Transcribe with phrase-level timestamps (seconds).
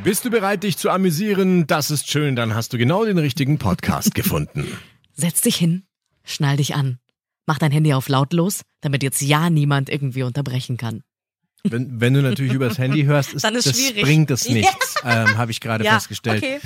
[0.00, 1.66] Bist du bereit, dich zu amüsieren?
[1.66, 4.66] Das ist schön, dann hast du genau den richtigen Podcast gefunden.
[5.12, 5.84] Setz dich hin,
[6.24, 6.98] schnall dich an,
[7.46, 11.02] mach dein Handy auf lautlos, damit jetzt ja niemand irgendwie unterbrechen kann.
[11.64, 14.02] Wenn, wenn du natürlich übers Handy hörst, ist, Dann ist das schwierig.
[14.02, 16.42] bringt es nichts, ähm, habe ich gerade Ja, festgestellt.
[16.42, 16.58] okay.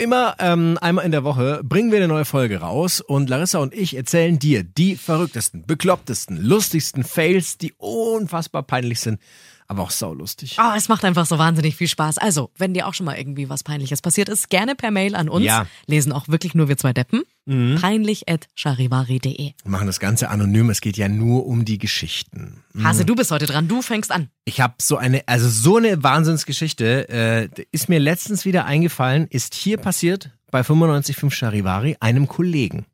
[0.00, 3.74] Immer ähm, einmal in der Woche bringen wir eine neue Folge raus und Larissa und
[3.74, 9.20] ich erzählen dir die verrücktesten, beklopptesten, lustigsten Fails, die unfassbar peinlich sind,
[9.66, 10.56] aber auch saulustig.
[10.60, 12.18] Oh, es macht einfach so wahnsinnig viel Spaß.
[12.18, 15.28] Also, wenn dir auch schon mal irgendwie was Peinliches passiert ist, gerne per Mail an
[15.28, 15.44] uns.
[15.44, 15.66] Ja.
[15.86, 17.24] Lesen auch wirklich nur wir zwei Deppen.
[17.46, 19.36] Peinlich at charivari.de.
[19.62, 22.64] Wir machen das Ganze anonym, es geht ja nur um die Geschichten.
[22.82, 23.68] Hase, du bist heute dran.
[23.68, 24.30] Du fängst an.
[24.44, 29.54] Ich habe so eine, also so eine Wahnsinnsgeschichte, äh, ist mir letztens wieder eingefallen, ist
[29.54, 32.84] hier passiert bei 95.5 Charivari, einem Kollegen.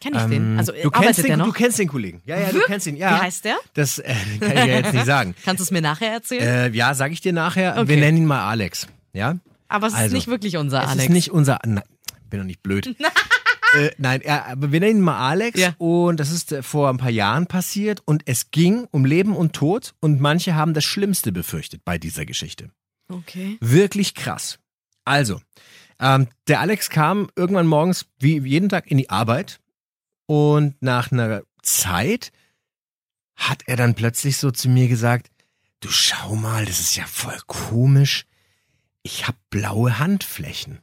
[0.00, 0.58] Kenn ich den?
[0.58, 2.22] Also, Ähm, du, kennst den, du kennst den Kollegen.
[2.26, 2.96] Ja, ja, du kennst ihn.
[2.96, 3.16] Ja.
[3.16, 3.56] Wie heißt der?
[3.74, 5.34] Das äh, kann ich dir jetzt nicht sagen.
[5.44, 6.42] Kannst du es mir nachher erzählen?
[6.74, 7.76] Äh, ja, sage ich dir nachher.
[7.76, 7.96] Wir Okay.
[8.00, 8.86] nennen ihn mal Alex.
[9.12, 9.38] Ja?
[9.68, 11.04] Aber es ist also, nicht wirklich unser Es Alex.
[11.04, 11.58] ist nicht unser.
[11.64, 11.84] Nein,
[12.28, 12.94] bin doch nicht blöd.
[13.76, 15.74] äh, nein, er, aber wir nennen ihn mal Alex Ja.
[15.78, 19.52] und das ist äh, vor ein paar Jahren passiert und es ging um Leben und
[19.54, 22.70] Tod und manche haben das Schlimmste befürchtet bei dieser Geschichte.
[23.08, 23.58] okay.
[23.60, 24.58] Wirklich krass.
[25.04, 25.40] Also,
[26.00, 29.60] ähm, der Alex kam irgendwann morgens wie jeden Tag in die Arbeit
[30.26, 32.32] und nach einer Zeit
[33.36, 35.30] hat er dann plötzlich so zu mir gesagt,
[35.80, 38.24] du schau mal, das ist ja voll komisch.
[39.02, 40.78] Ich habe blaue Handflächen.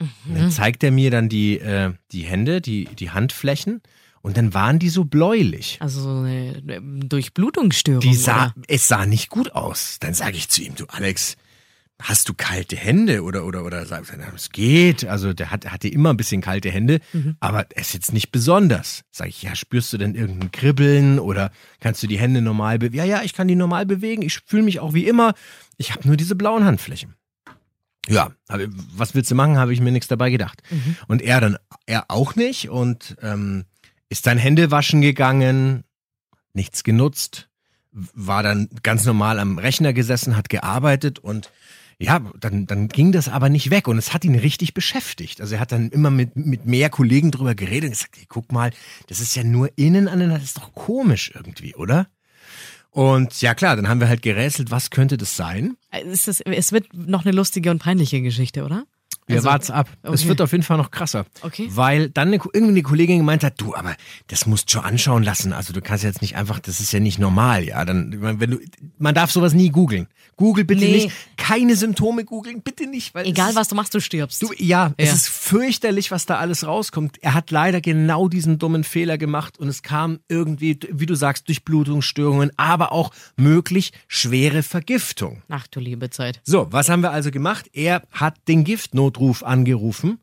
[0.00, 0.34] Mhm.
[0.34, 3.80] dann zeigt er mir dann die, äh, die Hände, die, die Handflächen
[4.22, 5.78] und dann waren die so bläulich.
[5.80, 6.60] Also so eine
[7.06, 8.00] Durchblutungsstörung.
[8.00, 8.54] Die sah, oder?
[8.68, 9.98] es sah nicht gut aus.
[10.00, 11.36] Dann sage ich zu ihm, du Alex,
[12.02, 15.06] hast du kalte Hände oder oder oder sagt er, es geht.
[15.06, 17.36] Also der hat, hatte immer ein bisschen kalte Hände, Mhm.
[17.40, 19.02] aber es ist jetzt nicht besonders.
[19.10, 21.50] Sag ich, ja, spürst du denn irgendein Kribbeln oder
[21.80, 22.96] kannst du die Hände normal bewegen?
[22.98, 24.20] Ja, ja, ich kann die normal bewegen.
[24.22, 25.32] Ich fühle mich auch wie immer.
[25.78, 27.14] Ich habe nur diese blauen Handflächen.
[28.08, 28.30] Ja,
[28.94, 30.62] was willst du machen, habe ich mir nichts dabei gedacht.
[30.70, 30.96] Mhm.
[31.08, 31.56] Und er dann,
[31.86, 33.64] er auch nicht und ähm,
[34.08, 35.84] ist dann Hände waschen gegangen,
[36.52, 37.48] nichts genutzt,
[37.92, 41.50] war dann ganz normal am Rechner gesessen, hat gearbeitet und
[41.98, 45.40] ja, dann, dann ging das aber nicht weg und es hat ihn richtig beschäftigt.
[45.40, 48.52] Also er hat dann immer mit, mit mehr Kollegen drüber geredet und gesagt, hey, guck
[48.52, 48.70] mal,
[49.06, 52.06] das ist ja nur innen an das ist doch komisch irgendwie, oder?
[52.96, 55.76] Und ja klar, dann haben wir halt gerätselt, was könnte das sein?
[55.90, 58.86] Es, ist, es wird noch eine lustige und peinliche Geschichte, oder?
[59.26, 59.88] Wir Also- wart's ab.
[60.02, 60.28] Es okay.
[60.28, 61.26] wird auf jeden Fall noch krasser.
[61.42, 61.68] Okay.
[61.72, 63.96] Weil dann eine, irgendwie eine Kollegin gemeint hat, du, aber
[64.28, 65.52] das musst du schon anschauen lassen.
[65.52, 67.84] Also du kannst jetzt nicht einfach, das ist ja nicht normal, ja.
[67.84, 68.58] Dann, wenn du,
[68.98, 70.06] man darf sowas nie googeln.
[70.36, 70.92] Google bitte Nee.
[71.04, 71.10] nicht.
[71.38, 73.14] Keine Symptome googeln, bitte nicht.
[73.14, 74.42] Weil Egal es was du machst, du stirbst.
[74.42, 75.14] Du, ja, es Ja.
[75.14, 77.16] ist fürchterlich, was da alles rauskommt.
[77.22, 81.48] Er hat leider genau diesen dummen Fehler gemacht und es kam irgendwie, wie du sagst,
[81.48, 85.42] Durchblutungsstörungen, aber auch möglich schwere Vergiftung.
[85.48, 86.40] Ach du liebe Zeit.
[86.44, 87.70] So, was haben wir also gemacht?
[87.72, 88.64] Er hat den
[89.16, 90.18] Giftnotruf angerufen,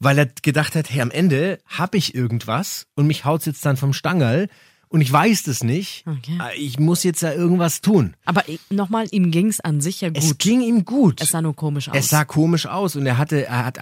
[0.00, 3.76] weil er gedacht hat, hey, am Ende hab ich irgendwas und mich haut's jetzt dann
[3.76, 4.48] vom Stangerl
[4.88, 6.04] und ich weiß das nicht.
[6.06, 6.38] Okay.
[6.38, 8.14] Äh, Ich muss jetzt da irgendwas tun.
[8.26, 10.18] Aber nochmal, ihm ging's an sich ja gut.
[10.18, 11.22] Es ging ihm gut.
[11.22, 11.96] Es sah nur komisch aus.
[11.96, 13.78] Es sah komisch aus und er hatte, er hat,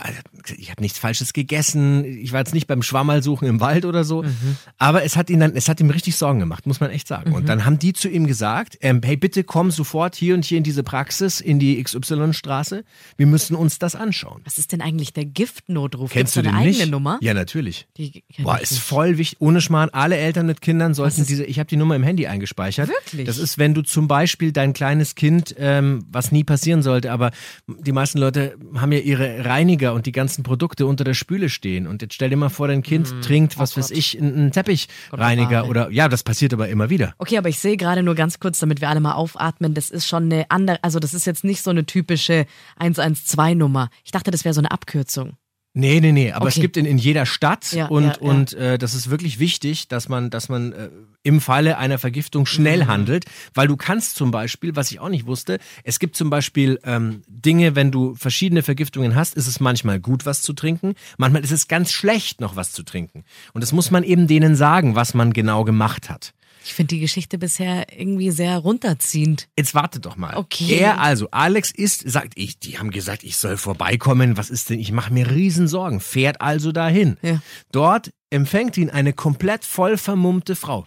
[0.57, 2.05] ich habe nichts Falsches gegessen.
[2.05, 4.57] Ich war jetzt nicht beim Schwammerl suchen im Wald oder so, Mhm.
[4.79, 7.31] aber es hat ihn dann, es hat ihm richtig Sorgen gemacht, muss man echt sagen.
[7.31, 7.37] Mhm.
[7.37, 10.59] Und dann haben die zu ihm gesagt, ähm, hey bitte komm sofort hier und hier
[10.59, 12.85] in diese Praxis in die XY-Straße.
[13.17, 14.41] Wir müssen uns das anschauen.
[14.45, 16.11] Was ist denn eigentlich der Giftnotruf?
[16.13, 16.81] Kennst Gibt's du da den eine nicht?
[16.81, 17.19] eigene Nummer?
[17.21, 17.87] Ja natürlich.
[17.97, 18.83] Die Boah, ist nicht.
[18.83, 19.41] voll wichtig.
[19.41, 22.89] Ohne Schmarrn, alle Eltern mit Kindern sollten diese, ich habe die Nummer im Handy eingespeichert.
[22.89, 23.27] Wirklich?
[23.27, 27.31] Das ist, wenn du zum Beispiel dein kleines Kind, ähm, was nie passieren sollte, aber
[27.67, 31.87] die meisten Leute haben ja ihre Reiniger und die ganzen Produkte unter der Spüle stehen.
[31.87, 35.91] Und jetzt stell dir mal vor, dein Kind trinkt, was weiß ich, einen, Teppichreiniger oder,
[35.91, 37.15] ja, das passiert aber immer wieder.
[37.19, 40.07] Okay, aber ich sehe gerade nur ganz kurz, damit wir alle mal aufatmen, das ist
[40.07, 42.47] schon eine andere, also das ist jetzt nicht so eine typische
[42.79, 43.91] 112-Nummer.
[44.05, 45.37] Ich dachte, das wäre so eine Abkürzung.
[45.73, 46.63] Nee, nee, nee, aber es Okay.
[46.63, 48.19] gibt in, in jeder Stadt Ja, und, ja, ja.
[48.19, 50.89] und äh, das ist wirklich wichtig, dass man, dass man äh,
[51.23, 52.89] im Falle einer Vergiftung schnell Mhm.
[52.89, 53.25] handelt,
[53.55, 57.23] weil du kannst zum Beispiel, was ich auch nicht wusste, es gibt zum Beispiel ähm,
[57.29, 61.53] Dinge, wenn du verschiedene Vergiftungen hast, ist es manchmal gut, was zu trinken, manchmal ist
[61.53, 63.25] es ganz schlecht, noch was zu trinken.
[63.53, 66.33] Und das muss man eben denen sagen, was man genau gemacht hat.
[66.65, 69.49] Ich finde die Geschichte bisher irgendwie sehr runterziehend.
[69.57, 70.37] Jetzt warte doch mal.
[70.37, 70.79] Okay.
[70.79, 74.37] Er also, Alex ist, sagt ich, die haben gesagt, ich soll vorbeikommen.
[74.37, 74.79] Was ist denn?
[74.79, 76.01] Ich mache mir Riesensorgen.
[76.01, 77.17] Fährt also dahin.
[77.23, 77.41] Ja.
[77.73, 80.87] Dort empfängt ihn eine komplett voll vermummte Frau.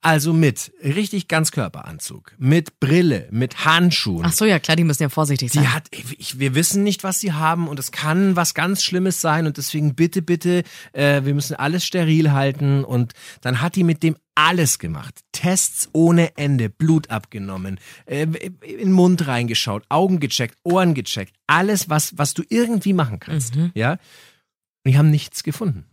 [0.00, 4.24] Also mit richtig Ganzkörperanzug, mit Brille, mit Handschuhen.
[4.24, 5.62] Ach so, ja klar, die müssen ja vorsichtig sein.
[5.62, 9.20] Die hat, ich, wir wissen nicht, was sie haben und es kann was ganz Schlimmes
[9.20, 10.62] sein und deswegen bitte, bitte,
[10.92, 15.20] äh, wir müssen alles steril halten und dann hat die mit dem alles gemacht.
[15.32, 21.88] Tests ohne Ende, Blut abgenommen, äh, in den Mund reingeschaut, Augen gecheckt, Ohren gecheckt, alles,
[21.88, 23.56] was, was du irgendwie machen kannst.
[23.56, 23.72] Mhm.
[23.74, 23.92] Ja?
[23.92, 25.86] Und die haben nichts gefunden.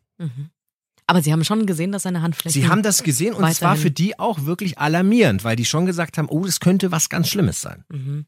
[1.08, 2.60] Aber sie haben schon gesehen, dass seine Handflächen.
[2.62, 5.66] Sie haben das gesehen und es war weiterhin- für die auch wirklich alarmierend, weil die
[5.66, 7.84] schon gesagt haben, oh, das könnte was ganz Schlimmes sein.
[7.90, 8.26] Mhm.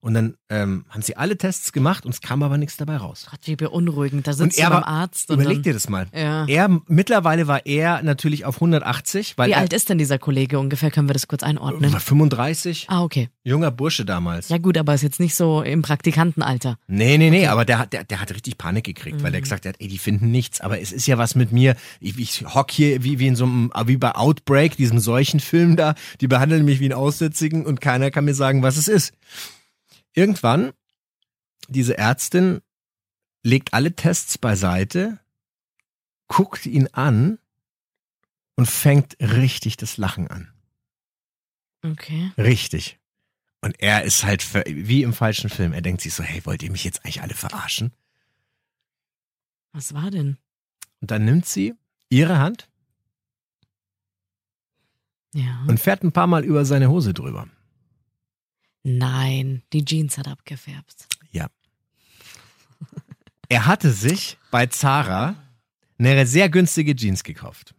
[0.00, 3.26] Und dann ähm, haben sie alle Tests gemacht und es kam aber nichts dabei raus.
[3.28, 4.26] Gott, wie beunruhigend.
[4.26, 5.30] Da Und sitzt du er beim Arzt.
[5.30, 6.06] Und überleg dann, dir das mal.
[6.14, 6.46] Ja.
[6.46, 10.60] Er, mittlerweile war er natürlich auf 180, weil Wie er alt ist denn dieser Kollege
[10.60, 10.92] ungefähr?
[10.92, 11.92] Können wir das kurz einordnen?
[11.92, 13.30] war 35, Ah, okay.
[13.42, 14.48] junger Bursche damals.
[14.48, 16.78] Ja gut, aber ist jetzt nicht so im Praktikantenalter.
[16.86, 19.24] Nee, nee, nee, aber der, hat- der, der hat richtig Panik gekriegt, Mhm.
[19.24, 21.74] weil er gesagt hat, ey, die finden nichts, aber es ist ja was mit mir.
[22.00, 25.94] Ich, ich hock hier wie, wie in so einem, wie bei Outbreak, diesem Seuchenfilm da,
[26.20, 29.12] die behandeln mich wie einen Aussätzigen und keiner kann mir sagen, was es ist.
[30.16, 30.72] Irgendwann,
[31.68, 32.62] diese Ärztin
[33.44, 35.20] legt alle Tests beiseite,
[36.26, 37.38] guckt ihn an
[38.56, 40.52] und fängt richtig das Lachen an.
[41.84, 42.32] Okay.
[42.38, 42.98] Richtig.
[43.60, 45.72] Und er ist halt ver- wie im falschen Film.
[45.72, 47.92] Er denkt sich so, hey, wollt ihr mich jetzt eigentlich alle verarschen?
[49.72, 50.38] Was war denn?
[51.00, 51.74] Und dann nimmt sie
[52.08, 52.68] ihre Hand
[55.34, 55.62] Ja.
[55.68, 57.48] und fährt ein paar Mal über seine Hose drüber.
[58.88, 61.08] Nein, die Jeans hat abgefärbt.
[61.32, 61.48] Ja.
[63.48, 65.34] Er hatte sich bei Zara
[65.98, 67.74] eine sehr günstige Jeans gekauft.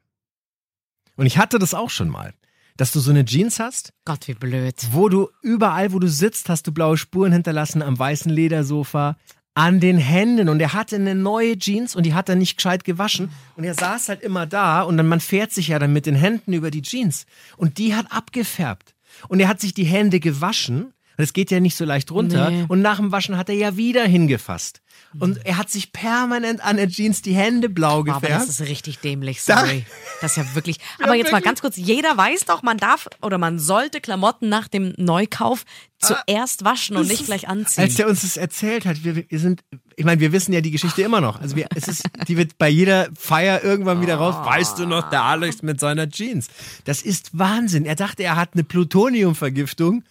[1.16, 2.34] Und ich hatte das auch schon mal,
[2.76, 4.76] dass du so eine Jeans hast, Gott, wie blöd.
[4.92, 9.16] wo du überall, wo du sitzt, hast du blaue Spuren hinterlassen am weißen Ledersofa,
[9.54, 10.50] an den Händen.
[10.50, 13.32] Und er hatte eine neue Jeans und die hat er nicht gescheit gewaschen.
[13.56, 16.16] Und er saß halt immer da und dann man fährt sich ja dann mit den
[16.16, 17.26] Händen über die Jeans.
[17.56, 18.94] Und die hat abgefärbt.
[19.30, 20.94] Und er hat sich die Hände gewaschen.
[21.18, 22.50] Es geht ja nicht so leicht runter.
[22.50, 22.66] Nee.
[22.68, 24.82] Und nach dem Waschen hat er ja wieder hingefasst.
[25.20, 28.48] Und er hat sich permanent an der Jeans die Hände blau Boah, aber gefärbt.
[28.48, 29.86] das ist richtig dämlich, sorry.
[30.22, 30.80] Das ist ja wirklich.
[31.02, 34.68] Aber jetzt mal ganz kurz, jeder weiß doch, man darf oder man sollte Klamotten nach
[34.68, 35.64] dem Neukauf
[36.00, 37.84] zuerst waschen und nicht gleich anziehen.
[37.84, 39.64] Als der uns das erzählt hat, wir, wir sind,
[39.96, 41.42] ich meine, wir wissen ja die Geschichte immer noch.
[41.42, 44.36] Also wir, es ist, die wird bei jeder Feier irgendwann wieder raus.
[44.46, 46.50] Weißt du noch, der Alex mit seiner Jeans.
[46.86, 47.86] Das ist Wahnsinn.
[47.86, 50.04] Er dachte, er hat eine Plutoniumvergiftung.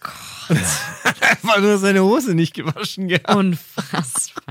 [0.49, 0.59] Und
[1.03, 3.33] hat einfach nur seine Hose nicht gewaschen gehabt.
[3.33, 4.46] Unfassbar.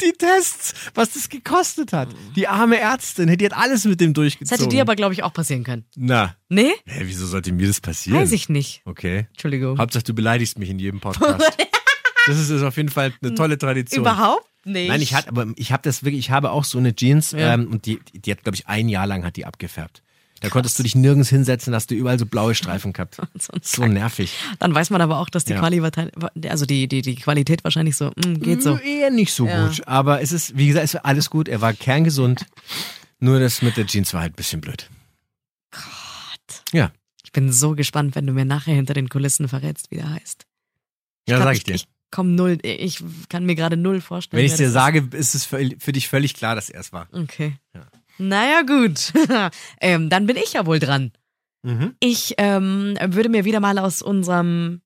[0.00, 2.08] Die Tests, was das gekostet hat.
[2.36, 4.58] Die arme Ärztin, die hat alles mit dem Das durchgezogen.
[4.60, 5.84] hätte dir aber, glaube ich, auch passieren können.
[5.96, 6.72] Na, Nee?
[6.86, 8.18] hä, wieso sollte mir das passieren?
[8.20, 8.82] Weiß ich nicht.
[8.84, 9.26] Okay.
[9.30, 9.78] Entschuldigung.
[9.78, 11.44] Hauptsache, du beleidigst mich in jedem Podcast.
[12.26, 14.02] Das ist, ist auf jeden Fall eine tolle Tradition.
[14.02, 14.90] Überhaupt nicht.
[14.90, 17.54] Nein, ich hatte, aber ich habe das wirklich, ich habe auch so eine Jeans Ja.
[17.54, 20.02] ähm, und die, die hat, glaube ich, ein Jahr lang hat die abgefärbt.
[20.40, 23.18] Da konntest du dich nirgends hinsetzen, hast du überall so blaue Streifen gehabt.
[23.62, 24.32] So nervig.
[24.60, 25.58] Dann weiß man aber auch, dass die, Ja.
[25.60, 25.82] Quali,
[26.48, 28.78] also die, die, die Qualität wahrscheinlich so, mm, geht so.
[28.78, 29.66] Eher nicht so Ja.
[29.66, 29.86] gut.
[29.88, 31.48] Aber es ist, wie gesagt, es war alles gut.
[31.48, 32.46] Er war kerngesund.
[33.20, 34.88] Nur das mit der Jeans war halt ein bisschen blöd.
[35.72, 36.62] Gott.
[36.72, 36.92] Ja.
[37.24, 40.46] Ich bin so gespannt, wenn du mir nachher hinter den Kulissen verrätst, wie der heißt.
[41.28, 41.74] Ja, kann- sag ich dir.
[41.74, 44.38] Ich komm null, ich kann mir gerade null vorstellen.
[44.38, 47.06] Wenn ich dir sage, ist es für, für dich völlig klar, dass er es war.
[47.12, 47.56] Okay.
[47.74, 47.82] Ja.
[48.18, 49.12] Naja, gut.
[49.80, 51.12] ähm, dann bin ich ja wohl dran.
[51.62, 51.94] Mhm.
[52.00, 54.80] Ich ähm, würde mir wieder mal aus unserem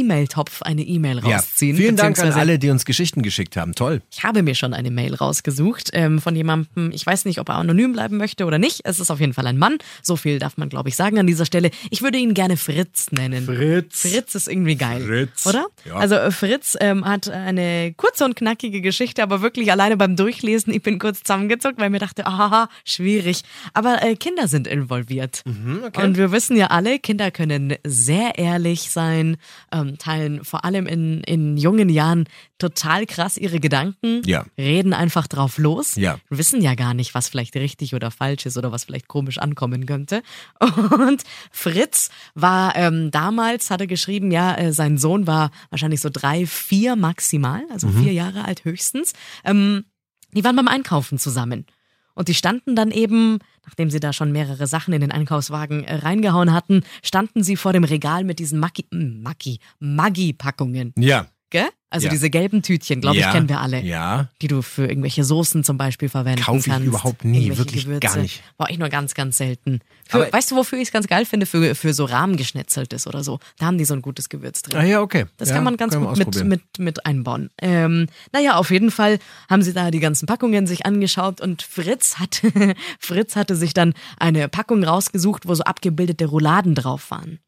[0.00, 1.36] E-Mail-Topf eine E-Mail Ja.
[1.36, 1.76] rausziehen.
[1.76, 3.74] Vielen Dank an alle, die uns Geschichten geschickt haben.
[3.74, 4.02] Toll.
[4.10, 7.56] Ich habe mir schon eine Mail rausgesucht ähm, von jemandem, ich weiß nicht, ob er
[7.56, 8.80] anonym bleiben möchte oder nicht.
[8.84, 9.78] Es ist auf jeden Fall ein Mann.
[10.02, 11.70] So viel darf man, glaube ich, sagen an dieser Stelle.
[11.90, 13.44] Ich würde ihn gerne Fritz nennen.
[13.46, 14.00] Fritz.
[14.02, 15.02] Fritz ist irgendwie geil.
[15.02, 15.46] Fritz.
[15.46, 15.66] Oder?
[15.84, 15.94] Ja.
[15.96, 20.72] Also äh, Fritz ähm, hat eine kurze und knackige Geschichte, aber wirklich alleine beim Durchlesen,
[20.72, 23.42] ich bin kurz zusammengezuckt, weil mir dachte, aha, schwierig.
[23.72, 25.42] Aber äh, Kinder sind involviert.
[25.44, 26.04] Mhm, okay.
[26.04, 29.36] Und wir wissen ja alle, Kinder können sehr ehrlich sein,
[29.72, 32.24] ähm, teilen vor allem in, in jungen Jahren
[32.58, 34.44] total krass ihre Gedanken, Ja.
[34.58, 36.18] reden einfach drauf los, Ja.
[36.30, 39.86] wissen ja gar nicht, was vielleicht richtig oder falsch ist oder was vielleicht komisch ankommen
[39.86, 40.22] könnte.
[40.60, 46.08] Und Fritz war ähm, damals, hat er geschrieben, ja, äh, sein Sohn war wahrscheinlich so
[46.12, 48.02] drei, vier maximal, also Mhm.
[48.02, 49.12] vier Jahre alt höchstens.
[49.44, 49.84] Ähm,
[50.32, 51.66] die waren beim Einkaufen zusammen.
[52.16, 55.96] Und die standen dann eben, nachdem sie da schon mehrere Sachen in den Einkaufswagen äh,
[55.96, 60.92] reingehauen hatten, standen sie vor dem Regal mit diesen Maggi, Maggi, Maggi-Packungen.
[60.98, 61.26] Ja.
[61.50, 61.68] Gell?
[61.94, 62.10] Also Ja.
[62.10, 63.80] diese gelben Tütchen, glaube Ja, ich, kennen wir alle.
[63.82, 64.28] Ja.
[64.42, 66.86] Die du für irgendwelche Soßen zum Beispiel verwenden Kauf ich kannst.
[66.88, 68.00] überhaupt nie, wirklich Gewürze.
[68.00, 68.42] gar nicht.
[68.58, 69.78] Boah, ich nur ganz, ganz selten.
[70.08, 71.46] Für, weißt du, wofür ich es ganz geil finde?
[71.46, 73.38] Für, für so Rahmengeschnetzeltes oder so.
[73.58, 74.76] Da haben die so ein gutes Gewürz drin.
[74.80, 75.26] Ah ja, okay.
[75.36, 77.50] Das ja, kann man ganz gut mit, mit, mit einbauen.
[77.62, 82.16] Ähm, naja, auf jeden Fall haben sie da die ganzen Packungen sich angeschaut und Fritz,
[82.18, 82.42] hat,
[82.98, 87.38] Fritz hatte sich dann eine Packung rausgesucht, wo so abgebildete Rouladen drauf waren.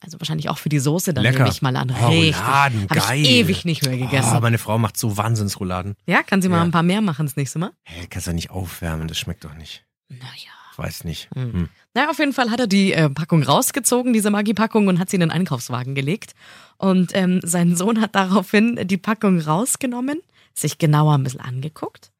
[0.00, 1.24] Also wahrscheinlich auch für die Soße, dann.
[1.24, 1.38] Lecker.
[1.38, 1.90] nehme ich mal an.
[1.90, 2.06] Oh.
[2.06, 3.20] Rouladen, Hab geil.
[3.20, 4.34] ich ewig nicht mehr gegessen.
[4.36, 5.96] Oh, meine Frau macht so Wahnsinnsrouladen.
[6.06, 6.62] ja, kann sie mal Ja.
[6.62, 7.72] ein paar mehr machen das nächste Mal?
[7.82, 9.84] Hey, kannst du nicht aufwärmen, das schmeckt doch nicht.
[10.08, 10.52] Naja.
[10.72, 11.28] Ich weiß nicht.
[11.34, 11.68] Hm.
[11.94, 15.16] Naja, auf jeden Fall hat er die äh, Packung rausgezogen, diese Maggi-Packung, und hat sie
[15.16, 16.34] in den Einkaufswagen gelegt.
[16.76, 20.20] Und ähm, sein Sohn hat daraufhin die Packung rausgenommen,
[20.54, 22.12] sich genauer ein bisschen angeguckt,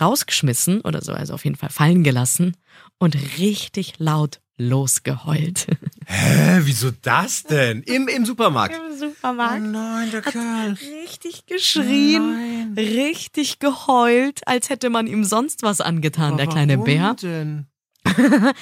[0.00, 2.56] rausgeschmissen oder so, also auf jeden Fall fallen gelassen
[2.98, 5.66] und richtig laut losgeheult.
[6.06, 7.82] Hä, wieso das denn?
[7.82, 8.74] Im, im Supermarkt.
[8.74, 9.62] Im Supermarkt.
[9.62, 10.76] nein, der Kerl.
[11.02, 17.14] Richtig geschrien, richtig geheult, als hätte man ihm sonst was angetan, der kleine Bär.
[17.14, 17.66] Denn?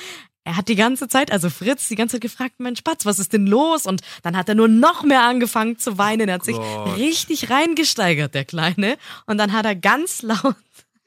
[0.46, 3.32] Er hat die ganze Zeit, also Fritz, die ganze Zeit gefragt, mein Spatz, was ist
[3.32, 3.84] denn los?
[3.84, 6.28] Und dann hat er nur noch mehr angefangen zu weinen.
[6.28, 6.96] Er hat sich Gott.
[6.96, 8.96] richtig reingesteigert, der Kleine.
[9.26, 10.54] Und dann hat er ganz laut.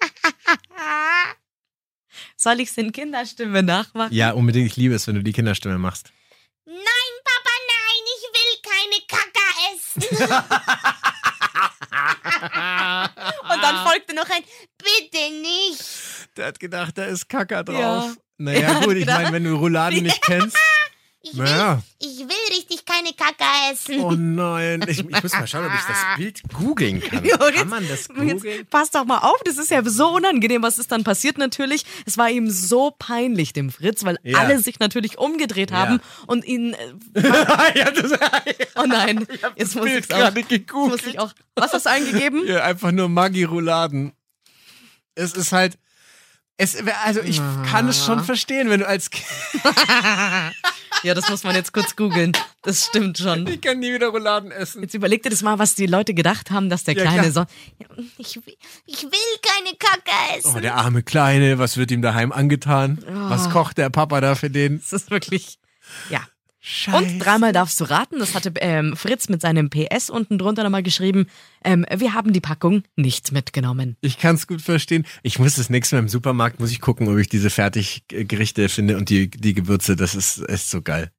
[2.38, 4.14] Soll ich es in Kinderstimme nachmachen?
[4.14, 4.68] Ja, unbedingt.
[4.68, 6.12] Ich liebe es, wenn du die Kinderstimme machst.
[6.66, 6.76] Nein,
[7.24, 10.04] Papa, nein, ich will keine Kacke essen.
[13.52, 14.44] Und dann folgte noch ein
[14.78, 15.84] Bitte nicht.
[16.38, 17.80] Der hat gedacht, da ist Kacker drauf.
[17.80, 18.14] Ja.
[18.38, 20.58] Naja, gut, ich meine, wenn du Rouladen nicht kennst.
[21.22, 21.82] Ich will, Naja.
[22.00, 22.09] ich will
[23.00, 24.00] keine Kacke essen.
[24.00, 24.84] Oh nein.
[24.88, 27.24] Ich, ich muss mal schauen, ob ich das Bild googeln kann.
[27.30, 28.40] Ja, und Kann man das googeln?
[28.44, 30.62] Jetzt pass doch mal auf, das ist ja so unangenehm.
[30.64, 31.86] Was ist dann passiert natürlich?
[32.06, 34.40] Es war ihm so peinlich, dem Fritz, weil Ja.
[34.40, 36.24] alle sich natürlich umgedreht haben Ja.
[36.28, 36.74] und ihn.
[37.14, 37.22] Äh,
[37.78, 38.12] ja, das,
[38.76, 39.26] oh nein,
[39.56, 40.36] jetzt muss Bild auch.
[40.36, 41.34] Jetzt muss ich auch.
[41.56, 42.46] Was hast du eingegeben?
[42.48, 44.14] Ja, einfach nur Maggi Rouladen.
[45.16, 45.78] Es ist halt.
[46.58, 46.76] Es,
[47.06, 47.42] also ich
[47.72, 49.26] kann es schon verstehen, wenn du als Kind.
[51.04, 52.34] Ja, das muss man jetzt kurz googeln.
[52.62, 53.48] Das stimmt schon.
[53.48, 54.82] Ich kann nie wieder Rouladen essen.
[54.82, 57.48] Jetzt überleg dir das mal, was die Leute gedacht haben, dass der Ja, kleine klar.
[57.48, 57.96] so.
[58.18, 60.54] Ich will, ich will keine Kacke essen.
[60.58, 63.00] Oh, der arme Kleine, was wird ihm daheim angetan?
[63.08, 63.30] Oh.
[63.30, 64.80] Was kocht der Papa da für den?
[64.80, 65.58] Das ist wirklich.
[66.10, 66.22] Ja.
[66.62, 66.98] Scheiße.
[67.14, 70.84] Und dreimal darfst du raten, das hatte ähm, Fritz mit seinem PS unten drunter nochmal
[70.84, 71.28] geschrieben.
[71.64, 73.96] Ähm, wir haben die Packung nicht mitgenommen.
[74.02, 75.06] Ich kann es gut verstehen.
[75.24, 78.98] Ich muss das nächste Mal im Supermarkt, muss ich gucken, ob ich diese Fertiggerichte finde
[78.98, 79.96] und die, die Gewürze.
[79.96, 81.12] Das ist echt so geil.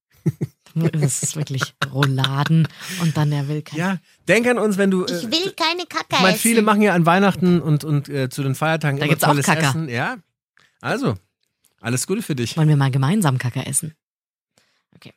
[0.75, 2.69] Das ist wirklich Rouladen
[3.03, 3.79] und dann er will kein.
[3.79, 5.05] Ja, denk an uns, wenn du.
[5.07, 6.39] Ich Äh, will keine Kacke ich meine, essen.
[6.43, 9.31] viele machen ja an Weihnachten und, und äh, zu den Feiertagen Da immer gibt's auch
[9.31, 9.71] tolles Kacker.
[9.71, 9.89] Essen.
[9.89, 10.19] Ja,
[10.81, 11.17] also,
[11.81, 12.57] alles Gute für dich.
[12.57, 13.95] Wollen wir mal gemeinsam Kacke essen?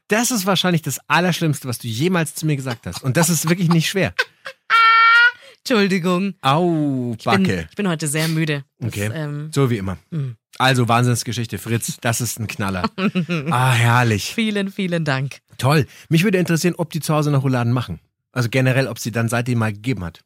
[0.08, 3.04] Das ist wahrscheinlich das Allerschlimmste, was du jemals zu mir gesagt hast.
[3.04, 4.14] Und das ist wirklich nicht schwer.
[5.60, 6.34] Entschuldigung.
[6.42, 7.68] Au, Ich bin, Backe.
[7.70, 8.66] ich bin heute sehr müde.
[8.80, 9.10] Das, Okay.
[9.14, 9.98] ähm, So wie immer.
[10.12, 10.36] Mhm.
[10.60, 12.84] Also, Wahnsinnsgeschichte, Fritz, das ist ein Knaller.
[13.50, 14.34] Ah, herrlich.
[14.36, 15.40] vielen, vielen Dank.
[15.58, 15.88] Toll.
[16.10, 18.00] Mich würde interessieren, ob die zu Hause noch Rouladen machen.
[18.34, 20.24] Also generell, ob sie dann seitdem mal gegeben hat.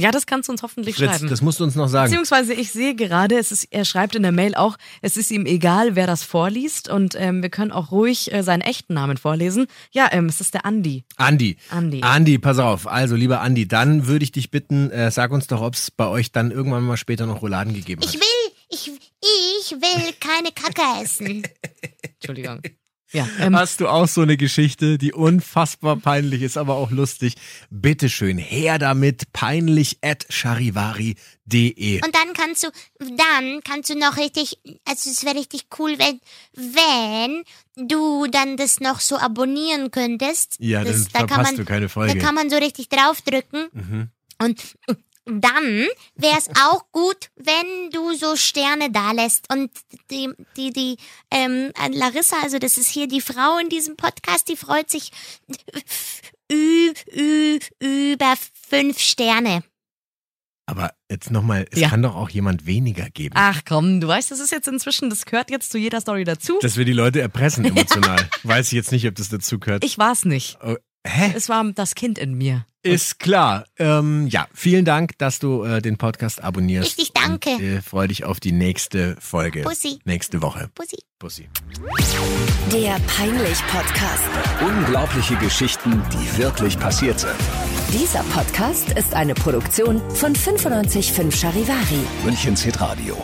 [0.00, 1.28] Ja, das kannst du uns hoffentlich Fritz, schreiben.
[1.28, 2.10] das musst du uns noch sagen.
[2.10, 5.46] Beziehungsweise ich sehe gerade, es ist, er schreibt in der Mail auch, es ist ihm
[5.46, 9.66] egal, wer das vorliest und ähm, wir können auch ruhig äh, seinen echten Namen vorlesen.
[9.90, 11.04] Ja, ähm, es ist der Andi.
[11.16, 11.56] Andi.
[11.70, 12.00] Andi.
[12.02, 12.86] Andi, pass auf.
[12.86, 16.06] Also, lieber Andi, dann würde ich dich bitten, äh, sag uns doch, ob es bei
[16.06, 18.08] euch dann irgendwann mal später noch Rouladen gegeben hat.
[18.08, 21.42] Ich will, ich, ich will keine Kacke essen.
[22.20, 22.60] Entschuldigung.
[23.12, 27.34] Ja, ähm, Hast du auch so eine Geschichte, die unfassbar peinlich ist, aber auch lustig?
[27.70, 32.04] Bitteschön, her damit, peinlich at charivari.de.
[32.04, 36.20] Und dann kannst du, dann kannst du noch richtig, also es wäre richtig cool, wenn,
[36.52, 37.44] wenn
[37.88, 40.56] du dann das noch so abonnieren könntest.
[40.58, 42.14] Ja, dann das, da kann verpasst man, du keine Folge.
[42.14, 43.68] Da kann man so richtig draufdrücken.
[43.72, 44.08] Mhm.
[44.40, 44.62] Und
[45.28, 49.52] dann wäre es auch gut, wenn du so Sterne da lässt.
[49.52, 49.70] Und
[50.10, 50.96] die, die, die,
[51.30, 55.10] ähm, Larissa, also das ist hier die Frau in diesem Podcast, die freut sich
[56.50, 58.34] ü, ü, über
[58.68, 59.62] fünf Sterne.
[60.66, 61.88] Aber jetzt nochmal, es Ja.
[61.88, 63.34] kann doch auch jemand weniger geben.
[63.38, 66.58] ach komm, du weißt, das ist jetzt inzwischen, das gehört jetzt zu jeder Story dazu.
[66.60, 68.28] Dass wir die Leute erpressen emotional.
[68.42, 69.82] Weiß ich jetzt nicht, ob das dazu gehört.
[69.82, 70.58] Ich war's nicht.
[71.08, 71.32] Hä?
[71.34, 72.66] Es war das Kind in mir.
[72.82, 73.64] Ist klar.
[73.78, 76.98] Ähm, ja, vielen Dank, dass du äh, den Podcast abonnierst.
[76.98, 77.50] Richtig, danke.
[77.50, 79.62] Und, äh, freu dich auf die nächste Folge.
[79.62, 79.98] Pussy.
[80.04, 80.70] Nächste Woche.
[80.74, 80.98] Pussy.
[81.18, 81.48] Pussy.
[82.72, 84.22] Der Peinlich-Podcast.
[84.64, 87.34] Unglaubliche Geschichten, die wirklich passiert sind.
[87.92, 92.00] Dieser Podcast ist eine Produktion von 955 Charivari.
[92.24, 93.16] Münchens Hitradio.